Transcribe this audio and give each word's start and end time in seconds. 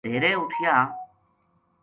مدیہرے 0.05 0.31
اُ 0.37 0.41
ٹھیا 0.51 0.75